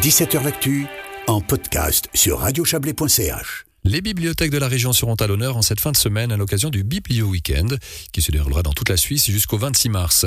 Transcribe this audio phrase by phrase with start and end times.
[0.00, 0.86] 17h L'actu
[1.26, 3.66] en podcast sur radiochablais.ch.
[3.84, 6.70] Les bibliothèques de la région seront à l'honneur en cette fin de semaine à l'occasion
[6.70, 7.78] du Biblio Weekend
[8.10, 10.24] qui se déroulera dans toute la Suisse jusqu'au 26 mars.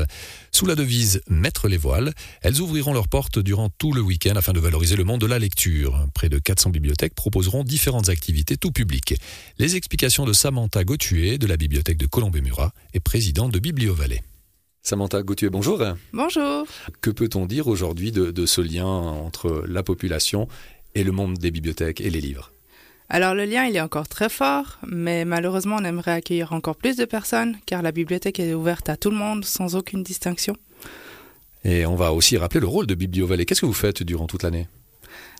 [0.51, 2.13] Sous la devise Mettre les voiles,
[2.43, 5.39] elles ouvriront leurs portes durant tout le week-end afin de valoriser le monde de la
[5.39, 6.05] lecture.
[6.13, 9.15] Près de 400 bibliothèques proposeront différentes activités tout public.
[9.57, 14.21] Les explications de Samantha Gauthier de la bibliothèque de Colombé-Murat et présidente de Biblio Vallée.
[14.85, 15.81] Samantha Gauthier, bonjour.
[16.11, 16.67] Bonjour.
[16.99, 20.49] Que peut-on dire aujourd'hui de, de ce lien entre la population
[20.93, 22.51] et le monde des bibliothèques et les livres?
[23.07, 26.97] Alors le lien, il est encore très fort, mais malheureusement, on aimerait accueillir encore plus
[26.97, 30.57] de personnes, car la bibliothèque est ouverte à tout le monde, sans aucune distinction.
[31.63, 33.45] Et on va aussi rappeler le rôle de Biblio Valley.
[33.45, 34.67] Qu'est-ce que vous faites durant toute l'année?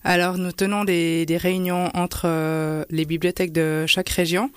[0.06, 4.52] Alors, nous tenons des, des réunions entre euh, les bibliothèques de chaque région.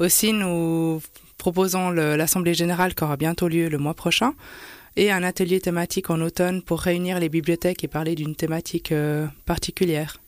[0.00, 1.00] Aussi, nous
[1.42, 4.34] proposons l'Assemblée générale qui aura bientôt lieu le mois prochain
[4.94, 9.26] et un atelier thématique en automne pour réunir les bibliothèques et parler d'une thématique euh,
[9.44, 10.20] particulière.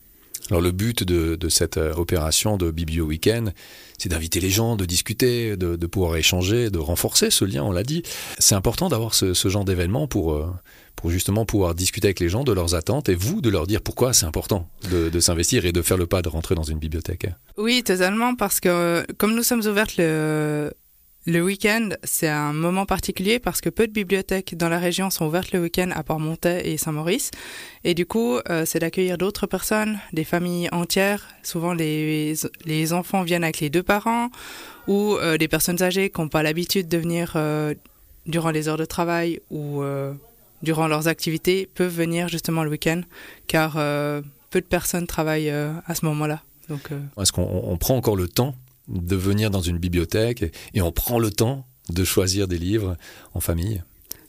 [0.51, 3.53] Alors le but de, de cette euh, opération de Biblio Weekend,
[3.97, 7.71] c'est d'inviter les gens, de discuter, de, de, pouvoir échanger, de renforcer ce lien, on
[7.71, 8.03] l'a dit.
[8.37, 10.51] C'est important d'avoir ce, ce, genre d'événement pour, euh,
[10.97, 13.81] pour justement pouvoir discuter avec les gens de leurs attentes et vous de leur dire
[13.81, 16.79] pourquoi c'est important de, de s'investir et de faire le pas de rentrer dans une
[16.79, 17.27] bibliothèque.
[17.55, 20.73] Oui, totalement, parce que comme nous sommes ouvertes le,
[21.27, 25.25] le week-end, c'est un moment particulier parce que peu de bibliothèques dans la région sont
[25.25, 27.31] ouvertes le week-end à port et Saint-Maurice.
[27.83, 31.27] Et du coup, euh, c'est d'accueillir d'autres personnes, des familles entières.
[31.41, 34.29] Souvent, les, les enfants viennent avec les deux parents
[34.87, 37.73] ou euh, des personnes âgées qui n'ont pas l'habitude de venir euh,
[38.27, 39.81] durant les heures de travail ou
[40.61, 43.01] durant leurs activités peuvent venir justement le week-end
[43.47, 46.41] car peu de personnes travaillent à ce moment-là.
[47.19, 48.55] Est-ce qu'on prend encore le temps
[48.87, 52.97] de venir dans une bibliothèque et, on prend le temps de choisir des livres
[53.33, 53.81] en famille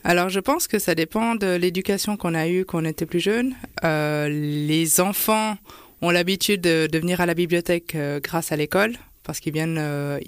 [0.05, 3.19] alors je pense que ça dépend de l'éducation qu'on a eue quand on était plus
[3.19, 3.57] jeune.
[3.83, 5.57] Euh, les enfants
[6.01, 10.21] ont l'habitude de, venir à la bibliothèque euh, grâce à l'école parce qu'ils viennent, euh,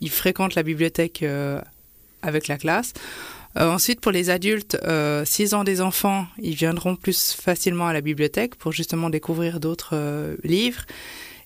[0.00, 1.24] ils, fréquentent la bibliothèque
[2.22, 2.92] avec la classe.
[3.54, 4.76] Ensuite, pour les adultes,
[5.26, 10.36] s'ils ont des enfants, ils viendront plus facilement à la bibliothèque pour justement découvrir d'autres
[10.42, 10.86] livres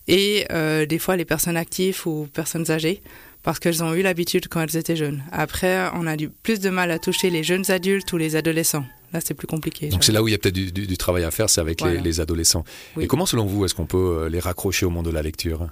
[0.08, 3.02] et euh, des fois les personnes actives ou personnes âgées
[3.42, 5.22] parce qu'elles ont eu l'habitude quand elles étaient jeunes.
[5.30, 8.84] Après, on a du plus de mal à toucher les jeunes adultes ou les adolescents.
[9.12, 9.88] Là, c'est plus compliqué.
[9.88, 11.60] Donc c'est là où il y a peut-être du, du, du, travail à faire, c'est
[11.60, 11.94] avec voilà.
[11.94, 12.64] les, les, adolescents.
[12.96, 13.04] Oui.
[13.04, 15.68] Et comment, selon vous, est-ce qu'on peut euh, les raccrocher au monde de la lecture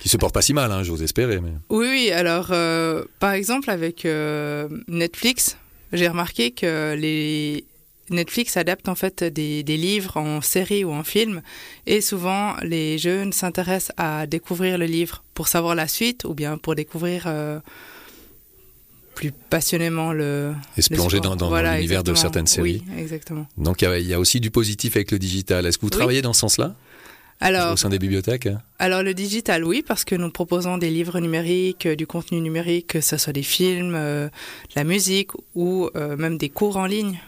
[0.00, 1.40] Qui se porte pas si mal, hein, j'ose espérer.
[1.40, 1.52] Mais...
[1.70, 2.10] Oui, oui.
[2.10, 5.56] Alors, euh, par exemple, avec euh, Netflix,
[5.94, 7.64] j'ai remarqué que les,
[8.10, 11.42] Netflix adapte en fait des, des, livres en série ou en film
[11.86, 16.58] et souvent les jeunes s'intéressent à découvrir le livre pour savoir la suite ou bien
[16.58, 17.60] pour découvrir euh,
[19.14, 22.82] plus passionnément le et se plonger dans, dans, voilà, dans l'univers de certaines séries.
[22.86, 23.46] Oui, exactement.
[23.56, 25.64] Donc il y, y, a aussi du positif avec le digital.
[25.66, 25.98] Est-ce que vous oui.
[25.98, 26.74] travaillez dans ce sens-là?
[27.40, 28.48] Alors, au sein des bibliothèques
[28.78, 33.00] Alors le digital, oui, parce que nous proposons des livres numériques, du contenu numérique, que
[33.00, 37.18] ce soit des films, euh, de la musique ou euh, même des cours en ligne.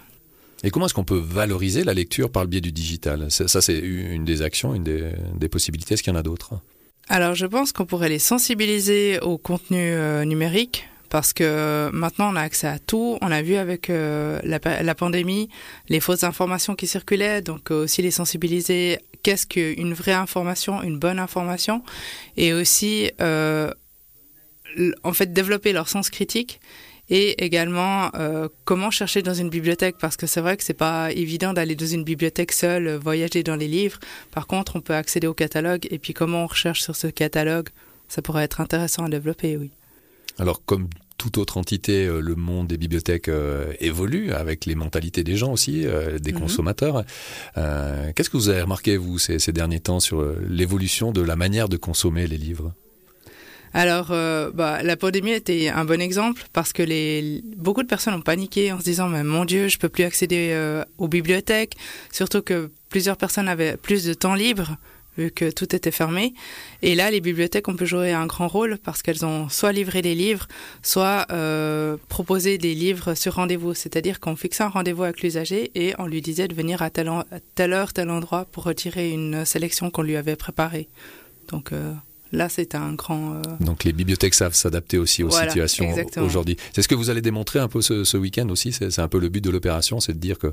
[0.65, 3.31] Et comment est-ce qu'on peut valoriser la lecture par le biais du digital?
[3.31, 5.95] Ça, c'est une des actions, une des, possibilités.
[5.95, 6.55] Est-ce qu'il y en a d'autres?
[7.09, 12.37] Alors, je pense qu'on pourrait les sensibiliser au contenu euh, numérique parce que maintenant on
[12.37, 13.19] a accès à tout.
[13.21, 15.49] On a vu avec euh, la, pandémie
[15.89, 18.99] les fausses informations qui circulaient, donc euh, aussi les sensibiliser.
[19.23, 21.83] Qu'est-ce qu'une vraie information, une bonne information,
[22.37, 23.73] et aussi euh,
[25.03, 26.61] en fait développer leur sens critique
[27.09, 29.97] et également euh, comment chercher dans une bibliothèque?
[30.01, 33.57] Parce que c'est vrai que c'est pas évident d'aller dans une bibliothèque seule voyager dans
[33.57, 33.99] les livres.
[34.33, 35.87] Par contre on peut accéder au catalogue.
[35.91, 37.69] Et puis comment on recherche sur ce catalogue?
[38.09, 39.71] Ça pourrait être intéressant à développer oui.
[40.39, 45.25] Alors comme toute autre entité, euh, le monde des bibliothèques euh, évolue avec les mentalités
[45.25, 46.41] des gens aussi, euh, des -hmm.
[46.41, 47.05] consommateurs.
[47.57, 51.37] Euh, Qu'est-ce que vous avez remarqué, vous, ces, ces derniers temps, sur l'évolution de la
[51.37, 52.75] manière de consommer les livres?
[53.77, 58.15] Alors, euh, bah, la pandémie était un bon exemple parce que les, beaucoup de personnes
[58.15, 61.77] ont paniqué en se disant mais mon Dieu, je peux plus accéder euh, aux bibliothèques.
[62.11, 64.79] Surtout que plusieurs personnes avaient plus de temps libre
[65.19, 66.33] vu que tout était fermé.
[66.81, 70.01] Et là, les bibliothèques ont pu jouer un grand rôle parce qu'elles ont soit livré
[70.01, 70.49] les livres,
[70.83, 73.75] soit euh, proposé des livres sur rendez-vous.
[73.75, 77.09] C'est-à-dire qu'on fixait un rendez-vous avec l'usager et on lui disait de venir à telle,
[77.09, 77.25] à
[77.55, 80.89] telle heure, tel endroit pour retirer une sélection qu'on lui avait préparée.
[81.49, 81.93] Donc, euh,
[82.33, 83.43] là c'est un grand euh...
[83.61, 87.23] donc les bibliothèques savent s'adapter aussi aux voilà, situations aujourd'hui c'est ce que vous allez
[87.23, 90.13] démontrer un peu ce, ce week-end aussi c'est un peu le but de l'opération c'est
[90.13, 90.53] de dire que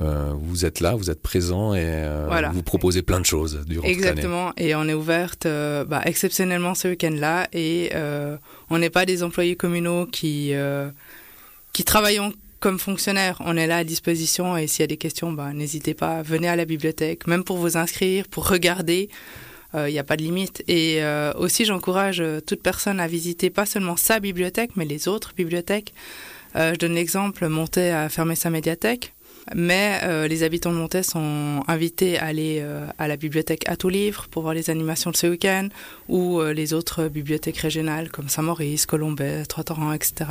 [0.00, 2.50] euh, vous êtes là vous êtes présent et euh, voilà.
[2.50, 7.14] vous proposez plein de choses durant exactement et on est ouverte bah, exceptionnellement ce week-end
[7.14, 7.92] là et
[8.70, 10.52] on n'est pas des employés communaux qui
[11.72, 12.32] qui travaillons
[12.62, 15.94] comme fonctionnaire, on est là à disposition et s'il y a des questions, bah, n'hésitez
[15.94, 19.10] pas, venez à la bibliothèque, même pour vous inscrire, pour regarder.
[19.74, 20.62] Il n'y a pas de limite.
[20.68, 21.00] Et
[21.36, 25.94] aussi, j'encourage toute personne à visiter pas seulement sa bibliothèque, mais les autres bibliothèques.
[26.54, 29.12] je donne l'exemple, Monté a fermé sa médiathèque.
[29.54, 33.76] Mais euh, les habitants de Montet sont invités à aller euh, à la bibliothèque à
[33.76, 35.68] tout livre pour voir les animations de ce week-end
[36.08, 40.30] ou euh, les autres bibliothèques régionales comme Saint-Maurice, Colombais, Trois-Torrents, etc.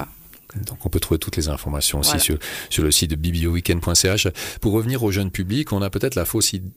[0.67, 2.37] Donc on peut trouver toutes les informations aussi sur,
[2.69, 4.27] sur, le site de biblioweekend.ch.
[4.59, 6.67] Pour revenir au jeunes public, on a peut-être la fausse idée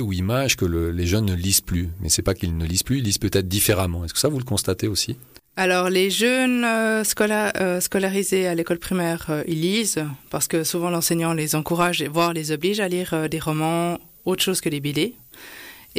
[0.00, 1.88] ou image que les jeunes ne lisent plus.
[2.00, 4.04] Mais c'est pas qu'ils ne lisent plus, ils lisent peut-être différemment.
[4.04, 5.16] Est-ce que ça vous le constatez aussi?
[5.58, 10.88] Alors les jeunes euh, euh, scolarisés à l'école primaire, euh, ils lisent parce que souvent
[10.88, 15.14] l'enseignant les encourage, voire les oblige à lire des romans autre chose que des BD.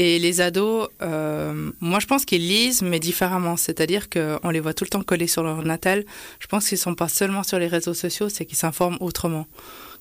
[0.01, 4.85] Et les ados, moi je pense qu'ils lisent mais différemment, c'est-à-dire qu'on les voit tout
[4.85, 6.05] le temps collés sur leur natal.
[6.39, 9.45] Je pense qu'ils ne sont pas seulement sur les réseaux sociaux, c'est qu'ils s'informent autrement,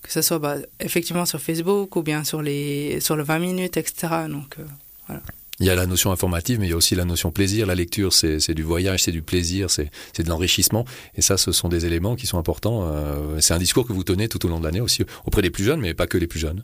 [0.02, 3.76] que ce soit bah, effectivement sur Facebook ou bien sur les sur le 20 minutes,
[3.76, 4.28] etc.
[4.28, 4.54] Donc
[5.08, 5.20] voilà.
[5.60, 7.66] Il y a la notion informative, mais il y a aussi la notion plaisir.
[7.66, 10.84] La lecture, c'est du voyage, c'est du plaisir, c'est de l'enrichissement.
[11.16, 12.84] Et ça, ce sont des éléments qui sont importants.
[12.84, 15.50] Euh, c'est un discours que vous tenez tout au long de l'année aussi auprès des
[15.50, 16.62] plus jeunes, mais pas que les plus jeunes.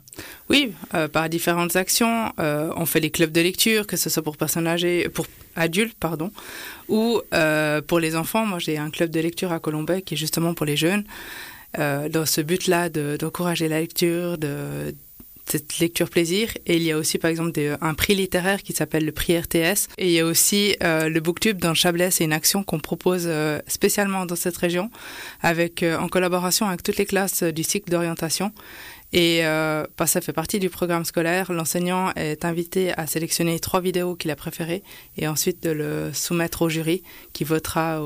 [0.49, 2.31] Oui, euh, par différentes actions.
[2.39, 5.27] Euh, on fait les clubs de lecture, que ce soit pour personnes âgées, pour
[5.57, 6.31] adultes, pardon,
[6.87, 7.21] ou
[7.87, 8.45] pour les enfants.
[8.45, 11.03] Moi, j'ai un club de lecture à Colombay qui est justement pour les jeunes.
[11.77, 14.93] dans ce but-là d'encourager la lecture, de,
[15.47, 16.49] cette lecture plaisir.
[16.65, 19.87] Et il y a aussi, par exemple, un prix littéraire qui s'appelle le prix RTS.
[19.97, 22.11] Et il y a aussi euh, le Booktube dans le Chablais.
[22.11, 24.89] C'est une action qu'on propose euh, spécialement dans cette région,
[25.41, 28.51] avec, euh, en collaboration avec toutes les classes du cycle d'orientation.
[29.13, 31.53] Et bah, ça fait partie du programme scolaire.
[31.53, 34.83] L'enseignant est invité à sélectionner trois vidéos qu'il a préférées
[35.15, 37.01] et ensuite de le soumettre au jury
[37.31, 38.01] qui votera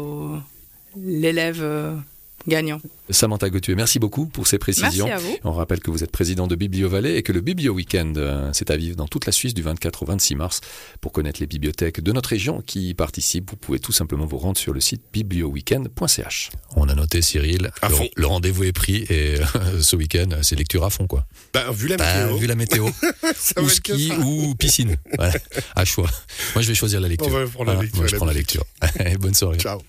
[0.96, 1.66] l'élève
[2.48, 2.82] gagnant.
[3.10, 5.08] Samantha Gauthier, merci beaucoup pour ces précisions.
[5.08, 5.38] Merci à vous.
[5.44, 8.50] On rappelle que vous êtes président de Biblio Vallée et que le Biblio Weekend, euh,
[8.54, 10.62] c'est à vivre dans toute la Suisse du 24 au 26 mars.
[11.02, 14.38] Pour connaître les bibliothèques de notre région qui y participent, vous pouvez tout simplement vous
[14.38, 16.50] rendre sur le site biblioweekend.ch.
[16.76, 17.72] On a noté, Cyril,
[18.16, 19.46] le, rendez-vous est pris et euh,
[19.82, 21.26] ce week-end, c'est lecture à fond, quoi.
[21.54, 22.38] Bah, vu la bah, météo.
[22.38, 22.90] vu la météo.
[23.62, 24.98] ou ski ou piscine.
[25.76, 26.10] à choix.
[26.56, 27.28] Moi, je vais choisir la lecture.
[27.28, 28.00] On va prendre la lecture.
[28.00, 28.64] moi, je prends la lecture.
[29.20, 29.58] Bonne soirée.
[29.58, 29.80] Ciao.